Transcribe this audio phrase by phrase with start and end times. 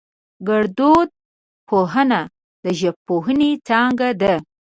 [0.47, 1.09] گړدود
[1.67, 2.21] پوهنه
[2.63, 4.35] د ژبپوهنې څانگه ده